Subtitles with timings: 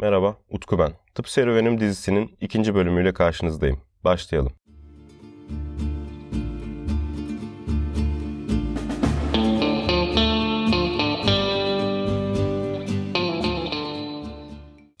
[0.00, 0.92] Merhaba, Utku ben.
[1.14, 3.80] Tıp Serüvenim dizisinin ikinci bölümüyle karşınızdayım.
[4.04, 4.52] Başlayalım.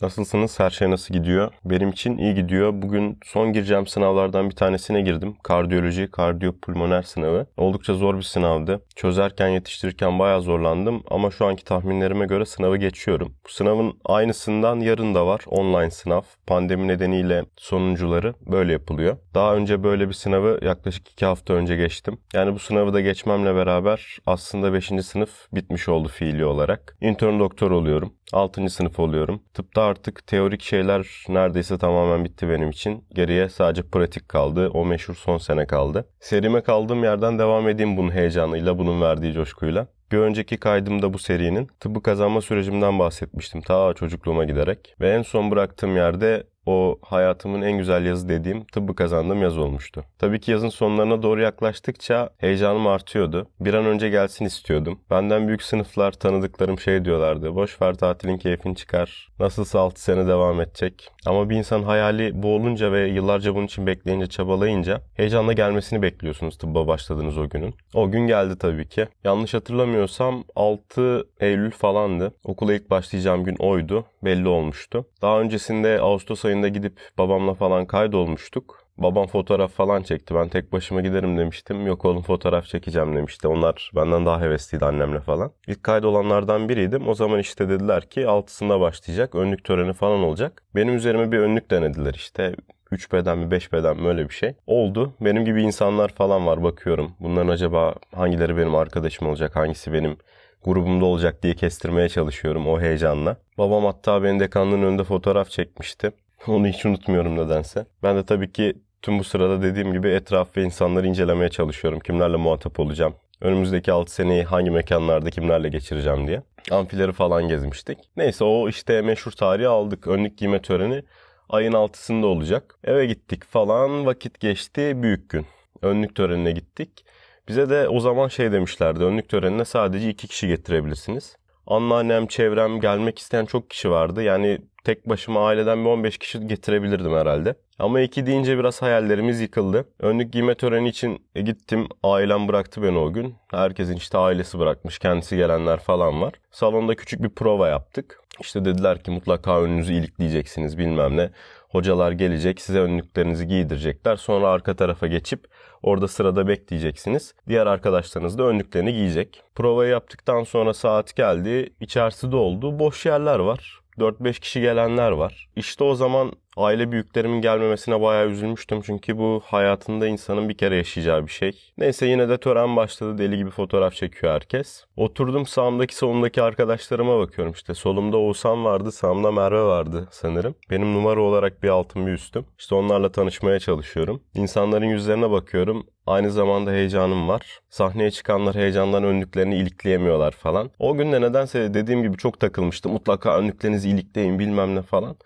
[0.02, 0.60] Nasılsınız?
[0.60, 1.52] Her şey nasıl gidiyor?
[1.64, 2.72] Benim için iyi gidiyor.
[2.74, 5.36] Bugün son gireceğim sınavlardan bir tanesine girdim.
[5.42, 7.46] Kardiyoloji, kardiyopulmoner sınavı.
[7.56, 8.80] Oldukça zor bir sınavdı.
[8.96, 13.34] Çözerken, yetiştirirken bayağı zorlandım ama şu anki tahminlerime göre sınavı geçiyorum.
[13.46, 15.40] Bu sınavın aynısından yarın da var.
[15.46, 16.22] Online sınav.
[16.46, 19.16] Pandemi nedeniyle sonuncuları böyle yapılıyor.
[19.34, 22.18] Daha önce böyle bir sınavı yaklaşık iki hafta önce geçtim.
[22.34, 24.86] Yani bu sınavı da geçmemle beraber aslında 5.
[25.04, 26.96] sınıf bitmiş oldu fiili olarak.
[27.00, 28.12] Intern doktor oluyorum.
[28.32, 28.68] 6.
[28.68, 29.42] sınıf oluyorum.
[29.54, 33.04] Tıpta artık teorik şeyler neredeyse tamamen bitti benim için.
[33.14, 34.68] Geriye sadece pratik kaldı.
[34.68, 36.08] O meşhur son sene kaldı.
[36.20, 39.86] Serime kaldığım yerden devam edeyim bunun heyecanıyla, bunun verdiği coşkuyla.
[40.12, 44.94] Bir önceki kaydımda bu serinin tıbbı kazanma sürecimden bahsetmiştim ta çocukluğuma giderek.
[45.00, 50.04] Ve en son bıraktığım yerde o hayatımın en güzel yazı dediğim tıbbı kazandığım yaz olmuştu.
[50.18, 53.46] Tabii ki yazın sonlarına doğru yaklaştıkça heyecanım artıyordu.
[53.60, 55.00] Bir an önce gelsin istiyordum.
[55.10, 57.54] Benden büyük sınıflar tanıdıklarım şey diyorlardı.
[57.54, 59.28] Boş ver tatilin keyfini çıkar.
[59.40, 61.10] Nasılsa 6 sene devam edecek.
[61.26, 66.58] Ama bir insan hayali bu olunca ve yıllarca bunun için bekleyince çabalayınca heyecanla gelmesini bekliyorsunuz
[66.58, 67.74] tıbba başladığınız o günün.
[67.94, 69.06] O gün geldi tabii ki.
[69.24, 72.34] Yanlış hatırlamıyorsam 6 Eylül falandı.
[72.44, 74.04] Okula ilk başlayacağım gün oydu.
[74.24, 75.06] Belli olmuştu.
[75.22, 78.84] Daha öncesinde Ağustos ayında ayında gidip babamla falan kaydolmuştuk.
[78.98, 80.34] Babam fotoğraf falan çekti.
[80.34, 81.86] Ben tek başıma giderim demiştim.
[81.86, 83.48] Yok oğlum fotoğraf çekeceğim demişti.
[83.48, 85.52] Onlar benden daha hevesliydi annemle falan.
[85.66, 87.08] İlk kaydolanlardan biriydim.
[87.08, 89.34] O zaman işte dediler ki altısında başlayacak.
[89.34, 90.62] Önlük töreni falan olacak.
[90.74, 92.54] Benim üzerime bir önlük denediler işte.
[92.90, 94.54] 3 beden mi 5 beden mi öyle bir şey.
[94.66, 95.14] Oldu.
[95.20, 97.12] Benim gibi insanlar falan var bakıyorum.
[97.20, 100.16] Bunların acaba hangileri benim arkadaşım olacak, hangisi benim
[100.64, 103.36] grubumda olacak diye kestirmeye çalışıyorum o heyecanla.
[103.58, 106.12] Babam hatta beni dekanlığın önünde fotoğraf çekmişti.
[106.46, 107.86] Onu hiç unutmuyorum nedense.
[108.02, 112.00] Ben de tabii ki tüm bu sırada dediğim gibi etraf ve insanları incelemeye çalışıyorum.
[112.00, 113.14] Kimlerle muhatap olacağım.
[113.40, 116.42] Önümüzdeki 6 seneyi hangi mekanlarda kimlerle geçireceğim diye.
[116.70, 117.98] Amfileri falan gezmiştik.
[118.16, 120.06] Neyse o işte meşhur tarihi aldık.
[120.06, 121.02] Önlük giyme töreni
[121.48, 122.78] ayın 6'sında olacak.
[122.84, 125.46] Eve gittik falan vakit geçti büyük gün.
[125.82, 127.04] Önlük törenine gittik.
[127.48, 129.04] Bize de o zaman şey demişlerdi.
[129.04, 131.36] Önlük törenine sadece iki kişi getirebilirsiniz.
[131.66, 134.22] Anneannem, çevrem gelmek isteyen çok kişi vardı.
[134.22, 137.54] Yani tek başıma aileden bir 15 kişi getirebilirdim herhalde.
[137.78, 139.88] Ama iki deyince biraz hayallerimiz yıkıldı.
[140.00, 141.88] Önlük giyme töreni için gittim.
[142.02, 143.34] Ailem bıraktı beni o gün.
[143.50, 144.98] Herkesin işte ailesi bırakmış.
[144.98, 146.32] Kendisi gelenler falan var.
[146.50, 148.20] Salonda küçük bir prova yaptık.
[148.40, 151.30] İşte dediler ki mutlaka önünüzü ilikleyeceksiniz bilmem ne.
[151.68, 154.16] Hocalar gelecek size önlüklerinizi giydirecekler.
[154.16, 155.46] Sonra arka tarafa geçip
[155.82, 157.34] orada sırada bekleyeceksiniz.
[157.48, 159.42] Diğer arkadaşlarınız da önlüklerini giyecek.
[159.54, 161.72] Provayı yaptıktan sonra saat geldi.
[161.80, 162.78] İçerisi doldu.
[162.78, 163.80] Boş yerler var.
[163.98, 165.48] 4-5 kişi gelenler var.
[165.56, 168.80] İşte o zaman aile büyüklerimin gelmemesine bayağı üzülmüştüm.
[168.82, 171.72] Çünkü bu hayatında insanın bir kere yaşayacağı bir şey.
[171.78, 173.18] Neyse yine de tören başladı.
[173.18, 174.84] Deli gibi fotoğraf çekiyor herkes.
[174.96, 177.74] Oturdum sağımdaki solumdaki arkadaşlarıma bakıyorum işte.
[177.74, 180.54] Solumda Oğuzhan vardı, sağımda Merve vardı sanırım.
[180.70, 182.44] Benim numara olarak bir altın bir üstüm.
[182.58, 184.22] İşte onlarla tanışmaya çalışıyorum.
[184.34, 185.86] İnsanların yüzlerine bakıyorum.
[186.06, 187.60] Aynı zamanda heyecanım var.
[187.70, 190.70] Sahneye çıkanlar heyecandan önlüklerini ilikleyemiyorlar falan.
[190.78, 192.92] O gün de nedense dediğim gibi çok takılmıştım.
[192.92, 195.16] Mutlaka önlüklerinizi ilikleyin bilmem ne falan.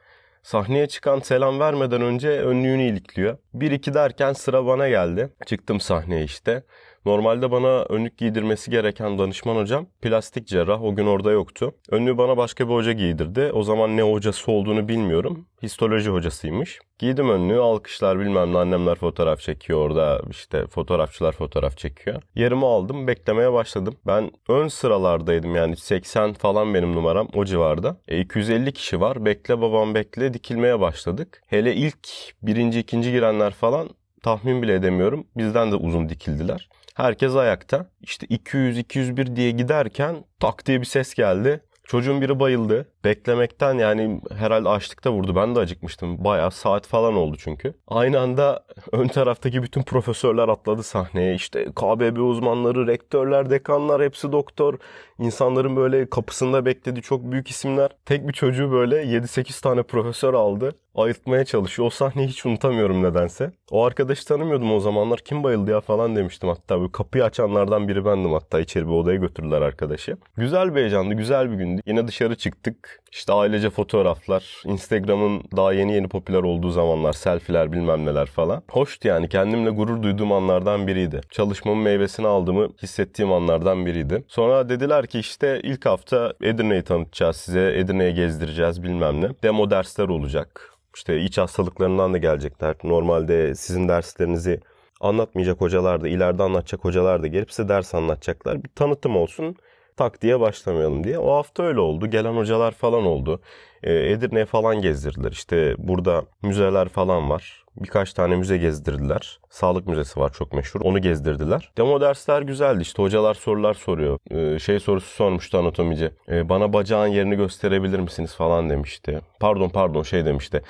[0.42, 3.38] Sahneye çıkan selam vermeden önce önlüğünü ilikliyor.
[3.54, 5.28] Bir iki derken sıra bana geldi.
[5.46, 6.64] Çıktım sahneye işte.
[7.04, 11.74] Normalde bana önlük giydirmesi gereken danışman hocam plastik cerrah o gün orada yoktu.
[11.90, 13.50] Önlüğü bana başka bir hoca giydirdi.
[13.52, 15.46] O zaman ne hocası olduğunu bilmiyorum.
[15.62, 16.80] Histoloji hocasıymış.
[16.98, 22.22] Giydim önlüğü alkışlar bilmem ne annemler fotoğraf çekiyor orada işte fotoğrafçılar fotoğraf çekiyor.
[22.34, 23.96] Yerimi aldım beklemeye başladım.
[24.06, 27.96] Ben ön sıralardaydım yani 80 falan benim numaram o civarda.
[28.08, 31.42] E, 250 kişi var bekle babam bekle dikilmeye başladık.
[31.46, 32.08] Hele ilk
[32.42, 33.88] birinci ikinci girenler falan
[34.22, 35.26] tahmin bile edemiyorum.
[35.36, 36.68] Bizden de uzun dikildiler.
[36.94, 37.86] Herkes ayakta.
[38.00, 41.60] İşte 200-201 diye giderken tak diye bir ses geldi.
[41.84, 42.91] Çocuğun biri bayıldı.
[43.04, 45.36] Beklemekten yani herhalde açlıkta vurdu.
[45.36, 46.24] Ben de acıkmıştım.
[46.24, 47.74] Bayağı saat falan oldu çünkü.
[47.88, 51.34] Aynı anda ön taraftaki bütün profesörler atladı sahneye.
[51.34, 54.78] İşte KBB uzmanları, rektörler, dekanlar hepsi doktor.
[55.18, 57.90] İnsanların böyle kapısında bekledi çok büyük isimler.
[58.04, 60.74] Tek bir çocuğu böyle 7-8 tane profesör aldı.
[60.94, 61.86] Ayıltmaya çalışıyor.
[61.86, 63.52] O sahneyi hiç unutamıyorum nedense.
[63.70, 65.18] O arkadaşı tanımıyordum o zamanlar.
[65.18, 66.80] Kim bayıldı ya falan demiştim hatta.
[66.80, 68.60] Böyle kapıyı açanlardan biri bendim hatta.
[68.60, 70.16] içeri bir odaya götürdüler arkadaşı.
[70.36, 71.82] Güzel bir heyecandı, güzel bir gündü.
[71.86, 73.14] Yine dışarı çıktık çıktık.
[73.14, 78.62] İşte ailece fotoğraflar, Instagram'ın daha yeni yeni popüler olduğu zamanlar, selfiler bilmem neler falan.
[78.70, 81.20] Hoştu yani kendimle gurur duyduğum anlardan biriydi.
[81.30, 84.24] Çalışmamın meyvesini aldığımı hissettiğim anlardan biriydi.
[84.28, 89.28] Sonra dediler ki işte ilk hafta Edirne'yi tanıtacağız size, Edirne'ye gezdireceğiz bilmem ne.
[89.42, 90.68] Demo dersler olacak.
[90.96, 92.74] İşte iç hastalıklarından da gelecekler.
[92.84, 94.60] Normalde sizin derslerinizi
[95.00, 98.64] anlatmayacak hocalar da, ileride anlatacak hocalar da gelip size ders anlatacaklar.
[98.64, 99.56] Bir tanıtım olsun
[99.96, 101.18] tak diye başlamayalım diye.
[101.18, 102.06] O hafta öyle oldu.
[102.06, 103.40] Gelen hocalar falan oldu.
[103.82, 105.32] E, Edirne'ye falan gezdirdiler.
[105.32, 107.64] İşte burada müzeler falan var.
[107.76, 109.40] Birkaç tane müze gezdirdiler.
[109.50, 110.80] Sağlık müzesi var çok meşhur.
[110.80, 111.72] Onu gezdirdiler.
[111.78, 112.82] Demo dersler güzeldi.
[112.82, 114.18] İşte hocalar sorular soruyor.
[114.30, 116.10] Ee, şey sorusu sormuştu anatomici.
[116.28, 119.20] Ee, bana bacağın yerini gösterebilir misiniz falan demişti.
[119.40, 120.62] Pardon pardon şey demişti.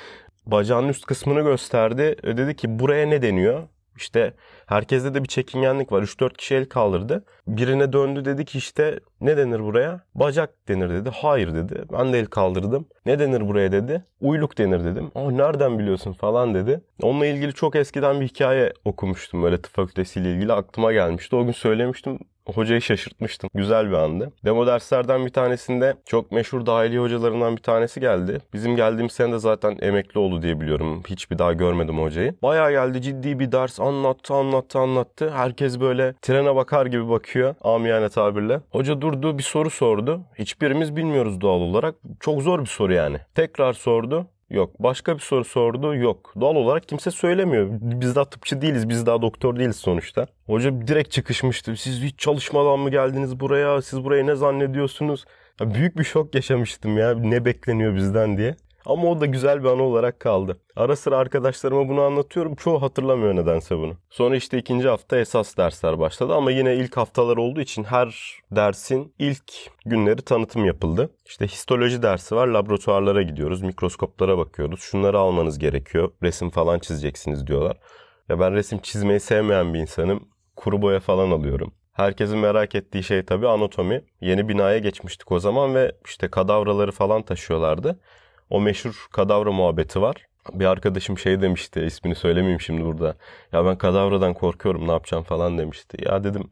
[0.46, 2.16] Bacağın üst kısmını gösterdi.
[2.24, 3.62] E, dedi ki buraya ne deniyor?
[3.96, 4.34] İşte
[4.66, 6.02] herkeste de bir çekingenlik var.
[6.02, 7.24] 3-4 kişi el kaldırdı.
[7.46, 10.00] Birine döndü dedi ki işte ne denir buraya?
[10.14, 11.10] Bacak denir dedi.
[11.14, 11.84] Hayır dedi.
[11.92, 12.86] Ben de el kaldırdım.
[13.06, 14.04] Ne denir buraya dedi.
[14.20, 15.10] Uyluk denir dedim.
[15.14, 16.80] Aa nereden biliyorsun falan dedi.
[17.02, 19.42] Onunla ilgili çok eskiden bir hikaye okumuştum.
[19.42, 21.36] Böyle tıp fakültesiyle ilgili aklıma gelmişti.
[21.36, 22.18] O gün söylemiştim.
[22.46, 23.50] Hocayı şaşırtmıştım.
[23.54, 24.32] Güzel bir andı.
[24.44, 28.38] Demo derslerden bir tanesinde çok meşhur dahiliye hocalarından bir tanesi geldi.
[28.52, 31.02] Bizim geldiğimiz sene de zaten emekli oldu diye biliyorum.
[31.08, 32.34] Hiçbir daha görmedim hocayı.
[32.42, 35.30] Bayağı geldi ciddi bir ders anlattı anlattı anlattı.
[35.30, 38.60] Herkes böyle trene bakar gibi bakıyor amiyane tabirle.
[38.70, 40.20] Hoca durdu bir soru sordu.
[40.38, 41.94] Hiçbirimiz bilmiyoruz doğal olarak.
[42.20, 43.18] Çok zor bir soru yani.
[43.34, 44.26] Tekrar sordu.
[44.50, 44.70] Yok.
[44.78, 45.94] Başka bir soru sordu.
[45.94, 46.34] Yok.
[46.40, 47.68] Doğal olarak kimse söylemiyor.
[47.70, 48.88] Biz daha tıpçı değiliz.
[48.88, 50.26] Biz daha doktor değiliz sonuçta.
[50.46, 51.76] Hoca direkt çıkışmıştı.
[51.76, 53.82] Siz hiç çalışmadan mı geldiniz buraya?
[53.82, 55.24] Siz burayı ne zannediyorsunuz?
[55.60, 57.14] Ya büyük bir şok yaşamıştım ya.
[57.14, 58.56] Ne bekleniyor bizden diye.
[58.86, 60.60] Ama o da güzel bir anı olarak kaldı.
[60.76, 62.54] Ara sıra arkadaşlarıma bunu anlatıyorum.
[62.54, 63.96] Çoğu hatırlamıyor nedense bunu.
[64.10, 69.14] Sonra işte ikinci hafta esas dersler başladı ama yine ilk haftalar olduğu için her dersin
[69.18, 69.52] ilk
[69.86, 71.10] günleri tanıtım yapıldı.
[71.26, 72.46] İşte histoloji dersi var.
[72.46, 73.62] Laboratuvarlara gidiyoruz.
[73.62, 74.80] Mikroskoplara bakıyoruz.
[74.80, 76.12] Şunları almanız gerekiyor.
[76.22, 77.76] Resim falan çizeceksiniz diyorlar.
[78.28, 80.28] Ya ben resim çizmeyi sevmeyen bir insanım.
[80.56, 81.72] Kuru boya falan alıyorum.
[81.92, 84.04] Herkesin merak ettiği şey tabii anatomi.
[84.20, 88.00] Yeni binaya geçmiştik o zaman ve işte kadavraları falan taşıyorlardı.
[88.52, 90.16] O meşhur kadavra muhabbeti var.
[90.52, 93.16] Bir arkadaşım şey demişti ismini söylemeyeyim şimdi burada.
[93.52, 96.04] Ya ben kadavradan korkuyorum ne yapacağım falan demişti.
[96.04, 96.50] Ya dedim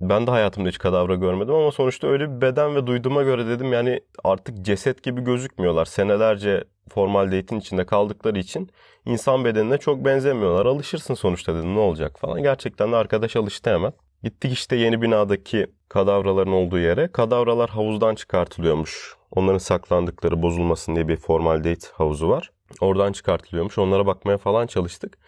[0.00, 3.72] ben de hayatımda hiç kadavra görmedim ama sonuçta öyle bir beden ve duyduğuma göre dedim
[3.72, 5.84] yani artık ceset gibi gözükmüyorlar.
[5.84, 8.70] Senelerce formaldehtin içinde kaldıkları için
[9.06, 10.66] insan bedenine çok benzemiyorlar.
[10.66, 12.42] Alışırsın sonuçta dedim ne olacak falan.
[12.42, 13.92] Gerçekten de arkadaş alıştı hemen.
[14.22, 17.08] Gittik işte yeni binadaki kadavraların olduğu yere.
[17.08, 19.16] Kadavralar havuzdan çıkartılıyormuş.
[19.34, 22.50] Onların saklandıkları bozulmasın diye bir formaldehit havuzu var.
[22.80, 23.78] Oradan çıkartılıyormuş.
[23.78, 25.18] Onlara bakmaya falan çalıştık.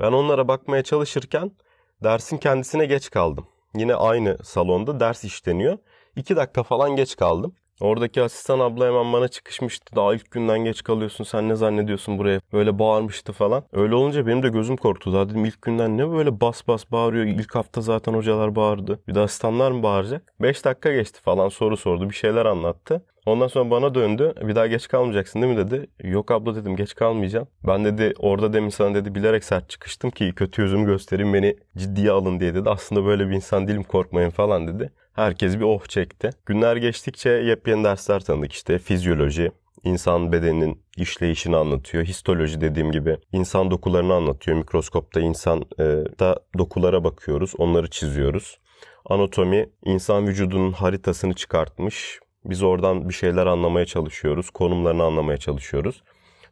[0.00, 1.52] Ben onlara bakmaya çalışırken
[2.02, 3.46] dersin kendisine geç kaldım.
[3.76, 5.78] Yine aynı salonda ders işleniyor.
[6.16, 7.54] İki dakika falan geç kaldım.
[7.80, 9.96] Oradaki asistan abla hemen bana çıkışmıştı.
[9.96, 12.40] Daha ilk günden geç kalıyorsun sen ne zannediyorsun buraya?
[12.52, 13.64] Böyle bağırmıştı falan.
[13.72, 15.12] Öyle olunca benim de gözüm korktu.
[15.12, 17.24] Daha dedim ilk günden ne böyle bas bas bağırıyor.
[17.24, 19.00] İlk hafta zaten hocalar bağırdı.
[19.08, 20.32] Bir de asistanlar mı bağıracak?
[20.40, 22.10] 5 dakika geçti falan soru sordu.
[22.10, 23.04] Bir şeyler anlattı.
[23.26, 24.34] Ondan sonra bana döndü.
[24.42, 25.86] Bir daha geç kalmayacaksın değil mi dedi.
[26.02, 27.48] Yok abla dedim geç kalmayacağım.
[27.66, 32.10] Ben dedi orada demin sana dedi bilerek sert çıkıştım ki kötü yüzümü göstereyim beni ciddiye
[32.10, 32.70] alın diye dedi.
[32.70, 34.92] Aslında böyle bir insan değilim korkmayın falan dedi.
[35.12, 36.30] Herkes bir oh çekti.
[36.46, 39.52] Günler geçtikçe yepyeni dersler tanıdık işte fizyoloji,
[39.84, 42.04] insan bedeninin işleyişini anlatıyor.
[42.04, 44.56] Histoloji dediğim gibi insan dokularını anlatıyor.
[44.56, 45.84] Mikroskopta insan e,
[46.18, 48.58] da dokulara bakıyoruz, onları çiziyoruz.
[49.04, 52.21] Anatomi insan vücudunun haritasını çıkartmış.
[52.44, 56.02] Biz oradan bir şeyler anlamaya çalışıyoruz, konumlarını anlamaya çalışıyoruz.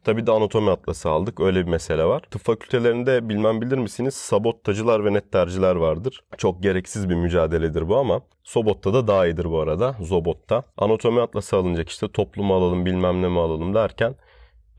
[0.03, 1.39] Tabii de anatomi atlası aldık.
[1.39, 2.21] Öyle bir mesele var.
[2.31, 6.23] Tıp fakültelerinde bilmem bilir misiniz sabottacılar ve netterciler vardır.
[6.37, 9.95] Çok gereksiz bir mücadeledir bu ama Sobot'ta da daha iyidir bu arada.
[10.01, 10.63] Zobot'ta.
[10.77, 14.15] Anatomi atlası alınacak işte toplumu alalım bilmem ne mi alalım derken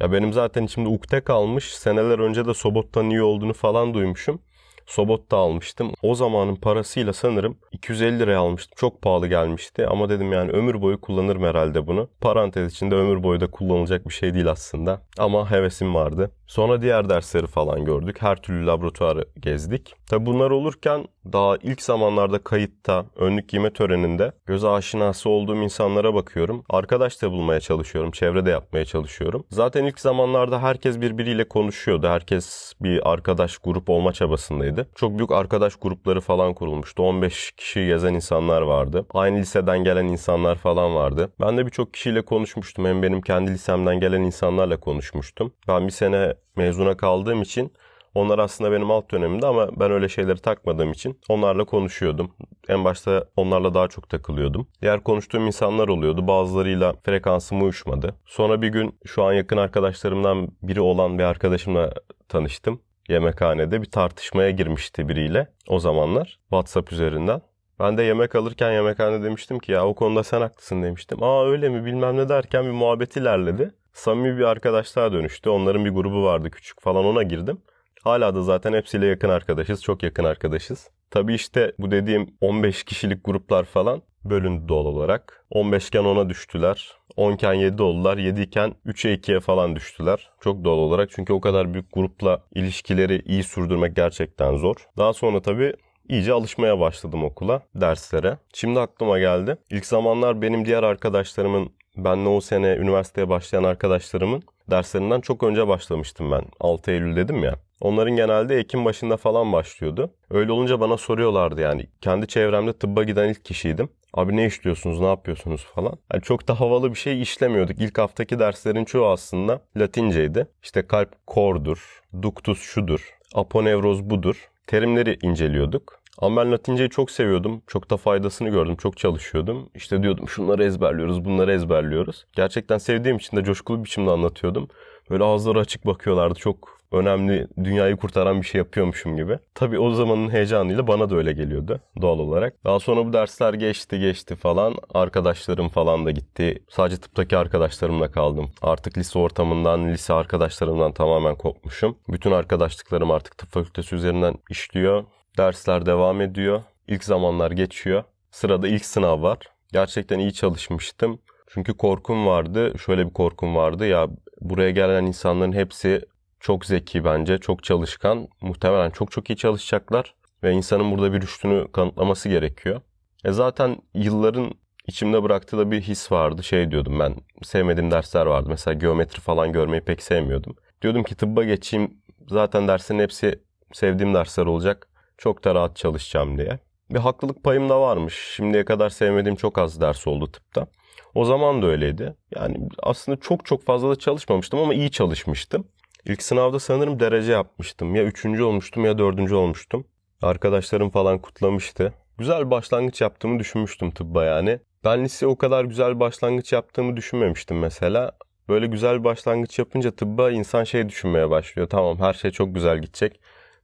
[0.01, 1.75] ya benim zaten içimde ukde kalmış.
[1.75, 4.41] Seneler önce de Sobot'tan iyi olduğunu falan duymuşum.
[4.87, 5.93] Sobot'ta almıştım.
[6.03, 8.75] O zamanın parasıyla sanırım 250 liraya almıştım.
[8.77, 12.09] Çok pahalı gelmişti ama dedim yani ömür boyu kullanırım herhalde bunu.
[12.21, 15.03] Parantez içinde ömür boyu da kullanılacak bir şey değil aslında.
[15.19, 16.31] Ama hevesim vardı.
[16.53, 18.17] Sonra diğer dersleri falan gördük.
[18.21, 19.95] Her türlü laboratuvarı gezdik.
[20.11, 26.65] Tabi bunlar olurken daha ilk zamanlarda kayıtta, önlük giyme töreninde göze aşinası olduğum insanlara bakıyorum.
[26.71, 29.45] Arkadaş da bulmaya çalışıyorum, çevrede yapmaya çalışıyorum.
[29.51, 32.09] Zaten ilk zamanlarda herkes birbiriyle konuşuyordu.
[32.09, 34.89] Herkes bir arkadaş grup olma çabasındaydı.
[34.95, 37.03] Çok büyük arkadaş grupları falan kurulmuştu.
[37.03, 39.07] 15 kişi gezen insanlar vardı.
[39.15, 41.33] Aynı liseden gelen insanlar falan vardı.
[41.41, 42.85] Ben de birçok kişiyle konuşmuştum.
[42.85, 45.53] Hem benim kendi lisemden gelen insanlarla konuşmuştum.
[45.69, 47.73] Ben bir sene mezuna kaldığım için
[48.15, 52.33] Onlar aslında benim alt dönemimde ama ben öyle şeyleri takmadığım için onlarla konuşuyordum.
[52.69, 54.67] En başta onlarla daha çok takılıyordum.
[54.83, 56.27] Diğer konuştuğum insanlar oluyordu.
[56.27, 58.15] Bazılarıyla frekansım uyuşmadı.
[58.27, 61.93] Sonra bir gün şu an yakın arkadaşlarımdan biri olan bir arkadaşımla
[62.29, 62.81] tanıştım.
[63.09, 67.43] Yemekhanede bir tartışmaya girmişti biriyle o zamanlar WhatsApp üzerinden.
[67.81, 71.23] Ben de yemek alırken yemekhanede demiştim ki ya o konuda sen haklısın demiştim.
[71.23, 73.75] Aa öyle mi bilmem ne derken bir muhabbet ilerledi.
[73.93, 75.51] Samimi bir arkadaşlığa dönüştü.
[75.51, 77.63] Onların bir grubu vardı küçük falan ona girdim.
[78.05, 79.83] Hala da zaten hepsiyle yakın arkadaşız.
[79.83, 80.91] Çok yakın arkadaşız.
[81.11, 85.47] Tabii işte bu dediğim 15 kişilik gruplar falan bölündü doğal olarak.
[85.51, 86.93] 15 iken 10'a düştüler.
[87.17, 88.19] 10 iken 7 oldular.
[88.19, 90.31] 7 iken 3'e 2'ye falan düştüler.
[90.41, 91.11] Çok doğal olarak.
[91.11, 94.75] Çünkü o kadar büyük grupla ilişkileri iyi sürdürmek gerçekten zor.
[94.99, 95.75] Daha sonra tabii
[96.09, 98.39] iyice alışmaya başladım okula, derslere.
[98.55, 99.57] Şimdi aklıma geldi.
[99.71, 106.31] İlk zamanlar benim diğer arkadaşlarımın, benle o sene üniversiteye başlayan arkadaşlarımın derslerinden çok önce başlamıştım
[106.31, 106.45] ben.
[106.61, 107.57] 6 Eylül dedim ya.
[107.81, 110.11] Onların genelde Ekim başında falan başlıyordu.
[110.31, 111.87] Öyle olunca bana soruyorlardı yani.
[112.01, 113.89] Kendi çevremde tıbba giden ilk kişiydim.
[114.15, 115.99] Abi ne işliyorsunuz, ne yapıyorsunuz falan.
[116.13, 117.81] Yani çok da havalı bir şey işlemiyorduk.
[117.81, 120.47] İlk haftaki derslerin çoğu aslında Latinceydi.
[120.63, 124.49] İşte kalp kordur, ductus şudur, aponevroz budur.
[124.67, 126.02] Terimleri inceliyorduk.
[126.19, 127.63] Ama ben Latinceyi çok seviyordum.
[127.67, 128.77] Çok da faydasını gördüm.
[128.77, 129.71] Çok çalışıyordum.
[129.75, 132.27] İşte diyordum şunları ezberliyoruz, bunları ezberliyoruz.
[132.33, 134.69] Gerçekten sevdiğim için de coşkulu bir biçimde anlatıyordum.
[135.11, 136.39] Böyle ağızları açık bakıyorlardı.
[136.39, 139.39] Çok önemli, dünyayı kurtaran bir şey yapıyormuşum gibi.
[139.55, 142.65] Tabii o zamanın heyecanıyla bana da öyle geliyordu doğal olarak.
[142.65, 144.75] Daha sonra bu dersler geçti geçti falan.
[144.95, 146.63] Arkadaşlarım falan da gitti.
[146.69, 148.51] Sadece tıptaki arkadaşlarımla kaldım.
[148.63, 151.97] Artık lise ortamından, lise arkadaşlarımdan tamamen kopmuşum.
[152.09, 155.05] Bütün arkadaşlıklarım artık tıp fakültesi üzerinden işliyor.
[155.39, 156.63] Dersler devam ediyor.
[156.89, 158.05] İlk zamanlar geçiyor.
[158.31, 159.39] Sırada ilk sınav var.
[159.73, 161.19] Gerçekten iyi çalışmıştım.
[161.49, 162.75] Çünkü korkum vardı.
[162.79, 163.87] Şöyle bir korkum vardı.
[163.87, 164.09] Ya
[164.41, 166.01] buraya gelen insanların hepsi
[166.41, 168.29] çok zeki bence, çok çalışkan.
[168.41, 170.15] Muhtemelen çok çok iyi çalışacaklar.
[170.43, 172.81] Ve insanın burada bir rüştünü kanıtlaması gerekiyor.
[173.25, 174.55] E zaten yılların
[174.87, 176.43] içimde bıraktığı da bir his vardı.
[176.43, 178.49] Şey diyordum ben, sevmediğim dersler vardı.
[178.49, 180.57] Mesela geometri falan görmeyi pek sevmiyordum.
[180.83, 182.03] Diyordum ki tıbba geçeyim.
[182.29, 184.89] Zaten derslerin hepsi sevdiğim dersler olacak.
[185.23, 186.59] Çok da rahat çalışacağım diye.
[186.91, 188.33] Bir haklılık payım da varmış.
[188.37, 190.67] Şimdiye kadar sevmediğim çok az ders oldu tıpta.
[191.15, 192.15] O zaman da öyleydi.
[192.37, 195.65] Yani aslında çok çok fazla da çalışmamıştım ama iyi çalışmıştım.
[196.05, 197.95] İlk sınavda sanırım derece yapmıştım.
[197.95, 199.87] Ya üçüncü olmuştum ya dördüncü olmuştum.
[200.23, 201.93] Arkadaşlarım falan kutlamıştı.
[202.19, 204.59] Güzel başlangıç yaptığımı düşünmüştüm tıbba yani.
[204.85, 208.13] Ben lise o kadar güzel başlangıç yaptığımı düşünmemiştim mesela.
[208.49, 211.69] Böyle güzel başlangıç yapınca tıbba insan şey düşünmeye başlıyor.
[211.69, 213.21] Tamam her şey çok güzel gidecek.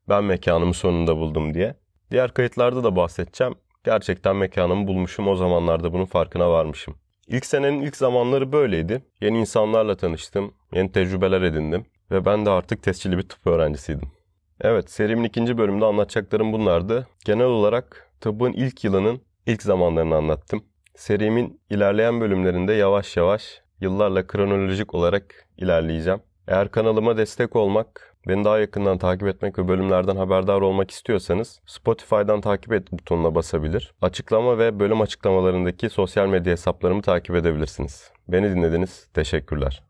[0.08, 1.74] Ben mekanımı sonunda buldum diye.
[2.10, 3.54] Diğer kayıtlarda da bahsedeceğim.
[3.84, 5.28] Gerçekten mekanımı bulmuşum.
[5.28, 6.94] O zamanlarda bunun farkına varmışım.
[7.26, 9.02] İlk senenin ilk zamanları böyleydi.
[9.20, 10.54] Yeni insanlarla tanıştım.
[10.72, 11.86] Yeni tecrübeler edindim.
[12.10, 14.08] Ve ben de artık tescilli bir tıp öğrencisiydim.
[14.60, 17.08] Evet serimin ikinci bölümünde anlatacaklarım bunlardı.
[17.24, 20.64] Genel olarak tıbbın ilk yılının ilk zamanlarını anlattım.
[20.96, 26.20] Serimin ilerleyen bölümlerinde yavaş yavaş yıllarla kronolojik olarak ilerleyeceğim.
[26.48, 32.40] Eğer kanalıma destek olmak, beni daha yakından takip etmek ve bölümlerden haberdar olmak istiyorsanız Spotify'dan
[32.40, 33.94] takip et butonuna basabilir.
[34.02, 38.10] Açıklama ve bölüm açıklamalarındaki sosyal medya hesaplarımı takip edebilirsiniz.
[38.28, 39.08] Beni dinlediniz.
[39.14, 39.82] Teşekkürler.